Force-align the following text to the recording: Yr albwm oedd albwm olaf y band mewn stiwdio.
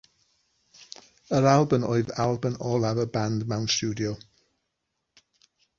Yr 1.39 1.49
albwm 1.51 1.85
oedd 1.89 2.09
albwm 2.25 2.57
olaf 2.73 3.03
y 3.05 3.07
band 3.19 3.47
mewn 3.53 3.71
stiwdio. 3.77 4.19